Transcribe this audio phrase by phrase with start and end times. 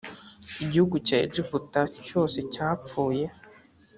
[0.63, 3.25] igihugu cya egiputa cyose cyapfuye